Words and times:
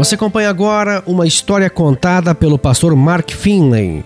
Você 0.00 0.14
acompanha 0.14 0.48
agora 0.48 1.02
uma 1.06 1.26
história 1.26 1.68
contada 1.68 2.34
pelo 2.34 2.58
pastor 2.58 2.96
Mark 2.96 3.32
Finley. 3.32 4.02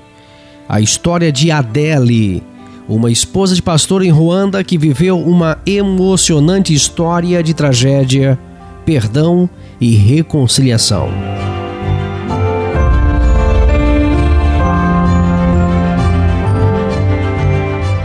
A 0.69 0.81
história 0.81 1.31
de 1.31 1.53
Adele, 1.53 2.43
uma 2.89 3.13
esposa 3.13 3.55
de 3.55 3.63
pastor 3.63 4.03
em 4.03 4.11
Ruanda 4.11 4.65
que 4.65 4.77
viveu 4.77 5.17
uma 5.17 5.57
emocionante 5.65 6.75
história 6.75 7.41
de 7.45 7.55
tragédia, 7.55 8.37
perdão 8.85 9.49
e 9.81 9.95
reconciliação. 9.95 11.11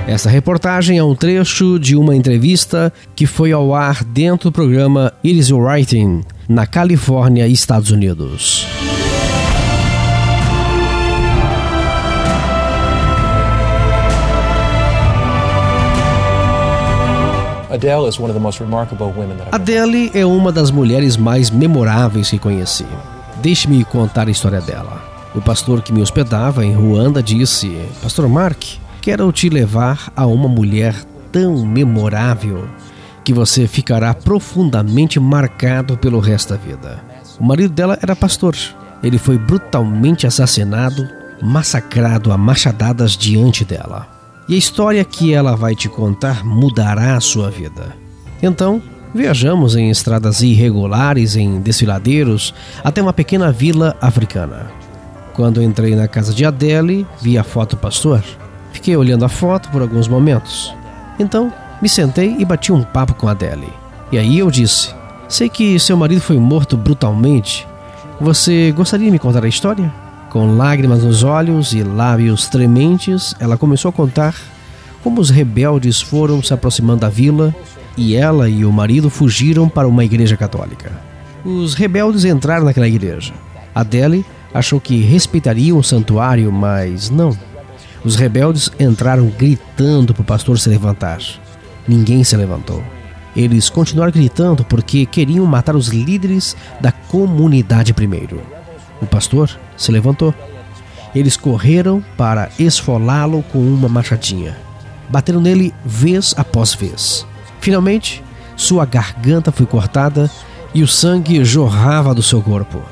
Essa 0.08 0.30
reportagem 0.30 1.00
é 1.00 1.03
um 1.03 1.16
trecho 1.16 1.80
de 1.80 1.95
uma 1.95 2.16
entrevista 2.16 2.94
que 3.16 3.26
foi 3.26 3.52
ao 3.52 3.73
ar 3.73 4.03
dentro 4.03 4.52
do 4.52 4.53
programa 4.53 5.12
It 5.23 5.40
Is 5.40 5.50
Writing 5.50 6.22
na 6.49 6.66
Califórnia, 6.66 7.48
Estados 7.48 7.91
Unidos. 7.91 8.66
Adele 19.52 20.09
é 20.16 20.25
uma 20.25 20.52
das 20.52 20.72
mulheres 20.72 21.16
mais 21.16 21.52
memoráveis 21.52 22.31
que 22.31 22.39
conheci. 22.39 22.88
Deixe-me 23.44 23.86
contar 23.86 24.28
a 24.28 24.31
história 24.31 24.59
dela. 24.59 25.03
O 25.36 25.41
pastor 25.41 25.84
que 25.84 25.94
me 25.94 26.02
hospedava 26.02 26.66
em 26.66 26.73
Ruanda 26.73 27.22
disse: 27.22 27.80
Pastor 28.02 28.28
Mark, 28.28 28.63
quero 29.03 29.31
te 29.31 29.50
levar 29.50 30.11
a 30.16 30.25
uma 30.25 30.50
mulher 30.50 30.95
tão 31.31 31.63
memorável 31.63 32.67
que 33.30 33.33
você 33.33 33.67
ficará 33.67 34.11
profundamente 34.11 35.19
marcado 35.19 35.95
pelo 35.95 36.19
resto 36.19 36.55
da 36.55 36.59
vida. 36.59 36.99
O 37.39 37.45
marido 37.45 37.72
dela 37.72 37.95
era 38.02 38.16
pastor. 38.16 38.55
Ele 39.03 39.19
foi 39.19 39.38
brutalmente 39.38 40.25
assassinado, 40.25 41.08
massacrado 41.39 42.31
a 42.31 42.38
machadadas 42.39 43.16
diante 43.16 43.63
dela. 43.63 44.07
E 44.47 44.55
a 44.55 44.57
história 44.57 45.05
que 45.05 45.31
ela 45.31 45.55
vai 45.55 45.75
te 45.75 45.88
contar 45.88 46.44
mudará 46.44 47.16
a 47.16 47.22
sua 47.22 47.52
vida. 47.52 47.95
Então, 48.41 48.81
viajamos 49.13 49.75
em 49.75 49.91
estradas 49.91 50.41
irregulares, 50.41 51.35
em 51.35 51.61
desfiladeiros, 51.61 52.52
até 52.83 53.00
uma 53.00 53.13
pequena 53.13 53.52
vila 53.52 53.95
africana. 54.02 54.72
Quando 55.35 55.61
entrei 55.61 55.95
na 55.95 56.07
casa 56.07 56.33
de 56.33 56.45
Adele, 56.45 57.05
vi 57.22 57.38
a 57.38 57.44
foto 57.44 57.75
do 57.75 57.80
pastor. 57.80 58.23
Fiquei 58.73 58.97
olhando 58.97 59.23
a 59.23 59.30
foto 59.30 59.69
por 59.69 59.83
alguns 59.83 60.07
momentos. 60.07 60.73
Então, 61.19 61.53
me 61.81 61.89
sentei 61.89 62.35
e 62.39 62.45
bati 62.45 62.72
um 62.72 62.83
papo 62.83 63.13
com 63.13 63.27
Adele. 63.27 63.72
E 64.11 64.17
aí 64.17 64.39
eu 64.39 64.49
disse: 64.49 64.94
Sei 65.27 65.47
que 65.47 65.80
seu 65.80 65.95
marido 65.95 66.22
foi 66.22 66.38
morto 66.38 66.75
brutalmente. 66.75 67.67
Você 68.19 68.73
gostaria 68.75 69.05
de 69.05 69.11
me 69.11 69.19
contar 69.19 69.44
a 69.44 69.47
história? 69.47 69.94
Com 70.30 70.57
lágrimas 70.57 71.03
nos 71.03 71.23
olhos 71.23 71.73
e 71.73 71.81
lábios 71.81 72.47
trementes, 72.50 73.33
ela 73.39 73.57
começou 73.57 73.89
a 73.89 73.94
contar 73.94 74.35
como 75.03 75.22
os 75.22 75.30
rebeldes 75.30 76.02
foram 76.02 76.44
se 76.44 76.53
aproximando 76.53 77.02
da 77.02 77.09
vila 77.09 77.55
e 77.95 78.16
ela 78.16 78.50
e 78.50 78.66
o 78.66 78.72
marido 78.72 79.09
fugiram 79.09 79.69
para 79.69 79.88
uma 79.88 80.03
igreja 80.03 80.35
católica. 80.35 80.91
Os 81.44 81.73
rebeldes 81.73 82.25
entraram 82.25 82.66
naquela 82.66 82.88
igreja. 82.88 83.33
Adele 83.73 84.25
achou 84.53 84.80
que 84.80 85.02
respeitariam 85.02 85.78
o 85.78 85.84
santuário, 85.84 86.51
mas 86.51 87.09
não. 87.09 87.38
Os 88.03 88.16
rebeldes 88.16 88.69
entraram 88.79 89.31
gritando 89.38 90.13
para 90.13 90.22
o 90.22 90.25
pastor 90.25 90.59
se 90.59 90.69
levantar. 90.69 91.19
Ninguém 91.89 92.23
se 92.23 92.38
levantou. 92.38 92.83
Eles 93.35 93.67
continuaram 93.67 94.11
gritando 94.11 94.63
porque 94.63 95.07
queriam 95.07 95.44
matar 95.47 95.75
os 95.75 95.88
líderes 95.88 96.55
da 96.79 96.91
comunidade 96.91 97.95
primeiro. 97.95 98.44
O 99.01 99.07
pastor 99.07 99.50
se 99.75 99.91
levantou. 99.91 100.31
Eles 101.16 101.35
correram 101.35 102.05
para 102.16 102.51
esfolá-lo 102.59 103.44
com 103.51 103.57
uma 103.57 103.89
machadinha. 103.89 104.55
Bateram 105.09 105.41
nele 105.41 105.73
vez 105.83 106.35
após 106.38 106.75
vez. 106.75 107.25
Finalmente, 107.59 108.23
sua 108.56 108.85
garganta 108.85 109.51
foi 109.51 109.66
cortada 109.66 110.29
e 110.75 110.83
o 110.83 110.88
sangue 110.88 111.44
jorrava 111.44 112.13
do 112.13 112.21
seu 112.21 112.39
corpo. 112.39 112.83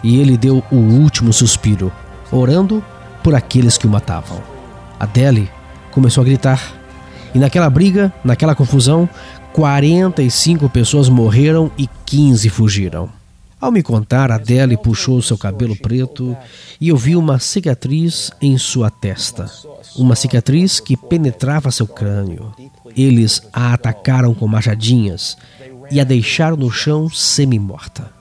E 0.00 0.20
ele 0.20 0.36
deu 0.36 0.62
o 0.70 0.76
último 0.76 1.32
suspiro, 1.32 1.90
orando 2.30 2.84
por 3.20 3.34
aqueles 3.34 3.76
que 3.76 3.86
o 3.88 3.90
matavam. 3.90 4.40
Adele 5.00 5.50
começou 5.90 6.22
a 6.22 6.24
gritar 6.24 6.83
e 7.34 7.38
naquela 7.38 7.68
briga, 7.68 8.12
naquela 8.24 8.54
confusão, 8.54 9.08
45 9.52 10.68
pessoas 10.68 11.08
morreram 11.08 11.70
e 11.76 11.88
15 12.06 12.48
fugiram. 12.48 13.08
Ao 13.60 13.72
me 13.72 13.82
contar, 13.82 14.30
Adele 14.30 14.76
puxou 14.76 15.22
seu 15.22 15.38
cabelo 15.38 15.74
preto 15.74 16.36
e 16.80 16.90
eu 16.90 16.96
vi 16.96 17.16
uma 17.16 17.38
cicatriz 17.38 18.30
em 18.40 18.58
sua 18.58 18.90
testa. 18.90 19.50
Uma 19.96 20.14
cicatriz 20.14 20.80
que 20.80 20.96
penetrava 20.96 21.70
seu 21.70 21.86
crânio. 21.86 22.52
Eles 22.96 23.42
a 23.52 23.72
atacaram 23.72 24.34
com 24.34 24.46
machadinhas 24.46 25.36
e 25.90 26.00
a 26.00 26.04
deixaram 26.04 26.56
no 26.56 26.70
chão 26.70 27.08
semi-morta. 27.08 28.12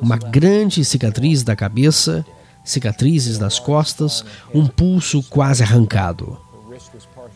Uma 0.00 0.16
grande 0.16 0.84
cicatriz 0.84 1.42
da 1.42 1.54
cabeça, 1.54 2.24
cicatrizes 2.64 3.38
nas 3.38 3.58
costas, 3.58 4.24
um 4.52 4.66
pulso 4.66 5.22
quase 5.22 5.62
arrancado. 5.62 6.38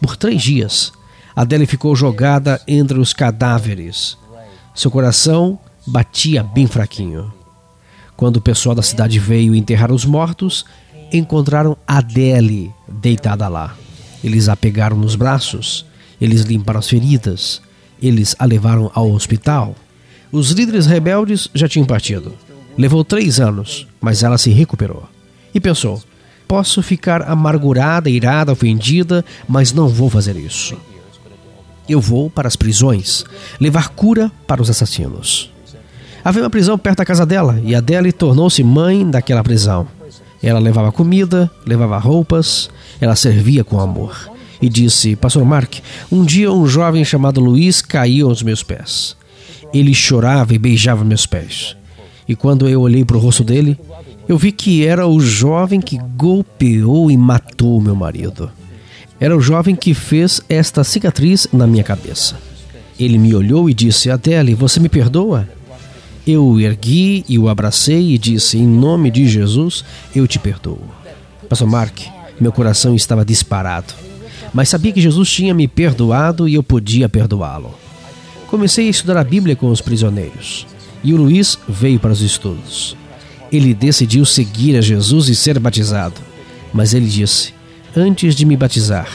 Por 0.01 0.17
três 0.17 0.43
dias, 0.43 0.93
Adele 1.35 1.67
ficou 1.67 1.97
jogada 1.97 2.61
entre 2.67 2.99
os 2.99 3.13
cadáveres. 3.13 4.17
Seu 4.75 4.91
coração 4.91 5.59
batia 5.87 6.43
bem 6.43 6.67
fraquinho. 6.67 7.33
Quando 8.17 8.37
o 8.37 8.41
pessoal 8.41 8.75
da 8.75 8.83
cidade 8.83 9.19
veio 9.19 9.55
enterrar 9.55 9.91
os 9.91 10.05
mortos, 10.05 10.65
encontraram 11.13 11.77
Adele 11.87 12.73
deitada 12.89 13.49
lá. 13.49 13.75
Eles 14.23 14.49
a 14.49 14.57
pegaram 14.57 14.97
nos 14.97 15.17
braços, 15.17 15.85
eles 16.21 16.43
limparam 16.43 16.79
as 16.79 16.89
feridas, 16.89 17.61
eles 18.01 18.37
a 18.39 18.45
levaram 18.45 18.91
ao 18.95 19.11
hospital. 19.11 19.75
Os 20.31 20.51
líderes 20.51 20.87
rebeldes 20.87 21.49
já 21.55 21.69
tinham 21.69 21.87
partido. 21.87 22.33
Levou 22.79 23.05
três 23.05 23.41
anos, 23.41 23.87
mas 24.01 24.23
ela 24.23 24.39
se 24.39 24.51
recuperou. 24.51 25.09
E 25.55 25.61
pensou: 25.61 26.03
posso 26.47 26.83
ficar 26.83 27.23
amargurada, 27.23 28.09
irada, 28.09 28.53
ofendida, 28.53 29.25
mas 29.49 29.73
não 29.73 29.89
vou 29.89 30.09
fazer 30.09 30.37
isso. 30.37 30.77
Eu 31.89 32.01
vou 32.01 32.31
para 32.31 32.49
as 32.49 32.57
prisões 32.57 33.25
levar 33.61 33.89
cura 33.91 34.31
para 34.47 34.63
os 34.63 34.71
assassinos. 34.71 35.51
Havia 36.25 36.43
uma 36.43 36.51
prisão 36.51 36.79
perto 36.79 36.99
da 36.99 37.05
casa 37.05 37.27
dela 37.27 37.61
e 37.65 37.75
Adele 37.75 38.13
tornou-se 38.13 38.63
mãe 38.63 39.09
daquela 39.09 39.43
prisão. 39.43 39.89
Ela 40.43 40.59
levava 40.59 40.93
comida, 40.93 41.51
levava 41.67 41.99
roupas, 41.99 42.71
ela 43.01 43.17
servia 43.17 43.65
com 43.65 43.81
amor. 43.81 44.31
E 44.61 44.69
disse: 44.69 45.17
Pastor 45.17 45.45
Mark, 45.45 45.75
um 46.11 46.25
dia 46.25 46.53
um 46.53 46.67
jovem 46.67 47.05
chamado 47.05 47.41
Luiz 47.41 47.83
caiu 47.83 48.29
aos 48.29 48.43
meus 48.43 48.63
pés. 48.63 49.17
Ele 49.75 49.95
chorava 49.95 50.55
e 50.55 50.59
beijava 50.59 51.05
meus 51.05 51.27
pés. 51.27 51.77
E 52.29 52.37
quando 52.37 52.69
eu 52.69 52.81
olhei 52.81 53.05
para 53.05 53.17
o 53.17 53.21
rosto 53.21 53.43
dele, 53.43 53.77
eu 54.29 54.39
vi 54.39 54.53
que 54.53 54.87
era 54.87 55.07
o 55.07 55.19
jovem 55.19 55.81
que 55.81 55.99
golpeou 56.17 57.11
e 57.11 57.17
matou 57.17 57.81
meu 57.81 57.97
marido. 57.97 58.51
Era 59.23 59.37
o 59.37 59.41
jovem 59.41 59.77
que 59.77 59.95
fez 59.95 60.41
esta 60.49 60.83
cicatriz 60.83 61.47
na 61.53 61.65
minha 61.65 61.85
cabeça. 61.85 62.37
Ele 62.99 63.17
me 63.17 63.33
olhou 63.37 63.71
e 63.71 63.73
disse: 63.73 64.11
Adele, 64.11 64.53
você 64.53 64.81
me 64.81 64.89
perdoa? 64.89 65.49
Eu 66.27 66.45
o 66.45 66.61
ergui 66.61 67.25
e 67.29 67.39
o 67.39 67.49
abracei 67.49 68.15
e 68.15 68.19
disse: 68.19 68.59
Em 68.59 68.67
nome 68.67 69.13
de 69.13 69.29
Jesus, 69.29 69.85
eu 70.13 70.27
te 70.27 70.41
perdoo. 70.41 70.83
Pastor 71.49 71.69
Mark, 71.69 72.01
meu 72.41 72.51
coração 72.51 72.97
estava 72.97 73.25
disparado, 73.25 73.95
mas 74.53 74.69
sabia 74.69 74.91
que 74.91 75.01
Jesus 75.01 75.31
tinha 75.31 75.55
me 75.55 75.69
perdoado 75.69 76.49
e 76.49 76.55
eu 76.55 76.63
podia 76.65 77.09
perdoá-lo. 77.09 77.79
Comecei 78.49 78.89
a 78.89 78.91
estudar 78.91 79.17
a 79.17 79.23
Bíblia 79.23 79.55
com 79.55 79.69
os 79.69 79.81
prisioneiros 79.81 80.67
e 81.05 81.15
o 81.15 81.17
Luiz 81.17 81.57
veio 81.69 82.01
para 82.01 82.11
os 82.11 82.23
estudos. 82.23 82.97
Ele 83.53 83.73
decidiu 83.73 84.25
seguir 84.25 84.77
a 84.77 84.81
Jesus 84.81 85.29
e 85.29 85.37
ser 85.37 85.61
batizado, 85.61 86.21
mas 86.75 86.93
ele 86.93 87.07
disse: 87.07 87.62
antes 87.97 88.35
de 88.35 88.45
me 88.45 88.57
batizar. 88.57 89.09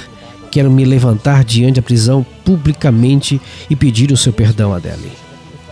Quero 0.52 0.72
me 0.72 0.86
levantar 0.86 1.44
diante 1.44 1.76
da 1.76 1.82
prisão 1.82 2.26
publicamente 2.44 3.40
e 3.70 3.76
pedir 3.76 4.12
o 4.12 4.18
seu 4.18 4.32
perdão, 4.32 4.74
Adele. 4.74 5.12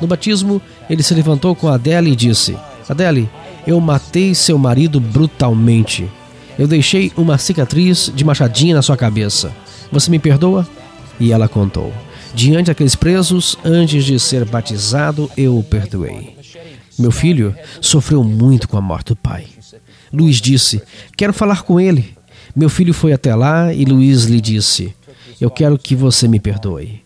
No 0.01 0.07
batismo, 0.07 0.61
ele 0.89 1.01
se 1.01 1.13
levantou 1.13 1.55
com 1.55 1.67
Adele 1.67 2.11
e 2.11 2.15
disse: 2.15 2.57
Adele, 2.87 3.29
eu 3.65 3.79
matei 3.79 4.35
seu 4.35 4.57
marido 4.57 4.99
brutalmente. 4.99 6.09
Eu 6.57 6.67
deixei 6.67 7.11
uma 7.17 7.37
cicatriz 7.37 8.11
de 8.13 8.23
machadinha 8.23 8.75
na 8.75 8.81
sua 8.81 8.95
cabeça. 8.95 9.51
Você 9.91 10.09
me 10.11 10.19
perdoa? 10.19 10.67
E 11.19 11.31
ela 11.31 11.47
contou: 11.47 11.93
Diante 12.33 12.67
daqueles 12.67 12.95
presos, 12.95 13.57
antes 13.63 14.03
de 14.03 14.19
ser 14.19 14.45
batizado, 14.45 15.31
eu 15.37 15.57
o 15.57 15.63
perdoei. 15.63 16.35
Meu 16.97 17.11
filho 17.11 17.55
sofreu 17.81 18.23
muito 18.23 18.69
com 18.69 18.77
a 18.77 18.81
morte 18.81 19.07
do 19.07 19.15
pai. 19.15 19.45
Luiz 20.11 20.37
disse: 20.39 20.81
Quero 21.17 21.33
falar 21.33 21.63
com 21.63 21.79
ele. 21.79 22.14
Meu 22.55 22.69
filho 22.69 22.93
foi 22.93 23.11
até 23.11 23.35
lá 23.35 23.73
e 23.73 23.83
Luiz 23.83 24.23
lhe 24.23 24.39
disse: 24.39 24.95
Eu 25.41 25.51
quero 25.51 25.77
que 25.77 25.95
você 25.95 26.27
me 26.27 26.39
perdoe. 26.39 27.01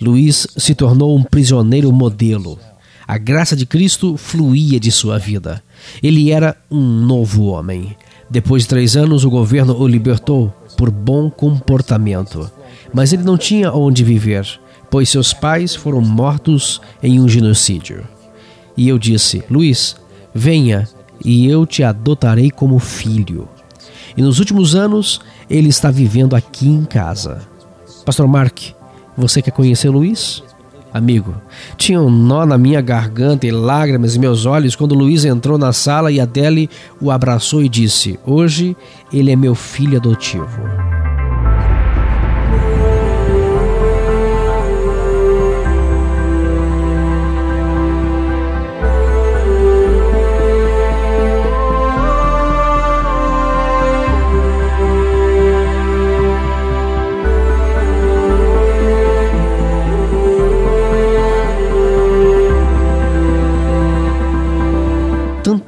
Luiz 0.00 0.46
se 0.56 0.74
tornou 0.74 1.14
um 1.16 1.22
prisioneiro 1.22 1.92
modelo. 1.92 2.58
A 3.06 3.18
graça 3.18 3.54
de 3.54 3.66
Cristo 3.66 4.16
fluía 4.16 4.80
de 4.80 4.90
sua 4.90 5.18
vida. 5.18 5.62
Ele 6.02 6.30
era 6.30 6.56
um 6.70 6.80
novo 6.80 7.44
homem. 7.44 7.94
Depois 8.30 8.62
de 8.62 8.68
três 8.70 8.96
anos, 8.96 9.24
o 9.24 9.30
governo 9.30 9.76
o 9.76 9.86
libertou 9.86 10.50
por 10.76 10.90
bom 10.90 11.30
comportamento. 11.30 12.50
Mas 12.92 13.12
ele 13.12 13.24
não 13.24 13.36
tinha 13.36 13.72
onde 13.72 14.02
viver, 14.02 14.48
pois 14.90 15.10
seus 15.10 15.34
pais 15.34 15.74
foram 15.74 16.00
mortos 16.00 16.80
em 17.02 17.20
um 17.20 17.28
genocídio. 17.28 18.04
E 18.74 18.88
eu 18.88 18.98
disse: 18.98 19.44
Luiz, 19.50 19.96
venha 20.34 20.88
e 21.22 21.46
eu 21.46 21.66
te 21.66 21.82
adotarei 21.82 22.50
como 22.50 22.78
filho. 22.78 23.48
E 24.16 24.22
nos 24.22 24.38
últimos 24.38 24.74
anos, 24.74 25.20
ele 25.48 25.68
está 25.68 25.90
vivendo 25.90 26.36
aqui 26.36 26.68
em 26.68 26.84
casa. 26.84 27.42
Pastor 28.04 28.26
Mark, 28.28 28.58
você 29.16 29.40
quer 29.42 29.50
conhecer 29.50 29.88
Luiz? 29.88 30.42
Amigo, 30.92 31.34
tinha 31.76 32.00
um 32.00 32.08
nó 32.08 32.46
na 32.46 32.56
minha 32.56 32.80
garganta 32.80 33.46
e 33.46 33.50
lágrimas 33.50 34.14
em 34.14 34.20
meus 34.20 34.46
olhos 34.46 34.76
quando 34.76 34.94
Luiz 34.94 35.24
entrou 35.24 35.58
na 35.58 35.72
sala 35.72 36.12
e 36.12 36.20
Adele 36.20 36.70
o 37.00 37.10
abraçou 37.10 37.64
e 37.64 37.68
disse: 37.68 38.16
Hoje 38.24 38.76
ele 39.12 39.32
é 39.32 39.36
meu 39.36 39.56
filho 39.56 39.96
adotivo. 39.96 40.83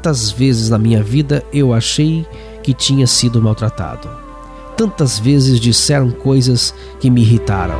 Tantas 0.06 0.30
vezes 0.30 0.70
na 0.70 0.78
minha 0.78 1.02
vida 1.02 1.42
eu 1.52 1.74
achei 1.74 2.24
que 2.62 2.72
tinha 2.72 3.08
sido 3.08 3.42
maltratado. 3.42 4.08
Tantas 4.76 5.18
vezes 5.18 5.58
disseram 5.58 6.12
coisas 6.12 6.72
que 7.00 7.10
me 7.10 7.22
irritaram. 7.22 7.74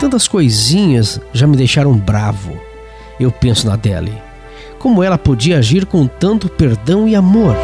Tantas 0.00 0.26
coisinhas 0.26 1.20
já 1.32 1.46
me 1.46 1.56
deixaram 1.56 1.96
bravo. 1.96 2.60
Eu 3.20 3.30
penso 3.30 3.68
na 3.68 3.76
Deli. 3.76 4.20
Como 4.80 5.04
ela 5.04 5.16
podia 5.16 5.58
agir 5.58 5.86
com 5.86 6.08
tanto 6.08 6.48
perdão 6.48 7.06
e 7.06 7.14
amor? 7.14 7.54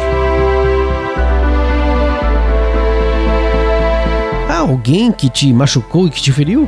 Alguém 4.59 5.11
que 5.11 5.29
te 5.29 5.51
machucou 5.53 6.07
e 6.07 6.09
que 6.09 6.21
te 6.21 6.31
feriu? 6.31 6.67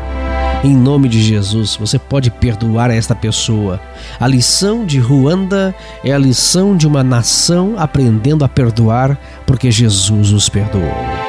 Em 0.64 0.76
nome 0.76 1.10
de 1.10 1.22
Jesus, 1.22 1.76
você 1.76 1.98
pode 1.98 2.30
perdoar 2.30 2.92
esta 2.92 3.16
pessoa. 3.16 3.82
A 4.20 4.28
lição 4.28 4.86
de 4.86 5.00
Ruanda 5.00 5.74
é 6.04 6.14
a 6.14 6.18
lição 6.18 6.78
de 6.78 6.86
uma 6.88 7.04
nação 7.04 7.76
aprendendo 7.78 8.46
a 8.46 8.50
perdoar 8.50 9.18
porque 9.46 9.72
Jesus 9.72 10.32
os 10.32 10.50
perdoou. 10.50 11.21